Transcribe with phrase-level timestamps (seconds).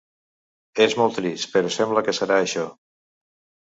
[0.85, 2.69] És molt trist, però sembla que serà això.